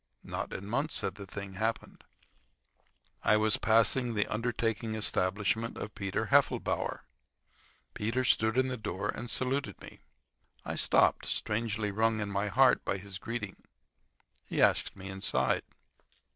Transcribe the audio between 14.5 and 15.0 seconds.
asked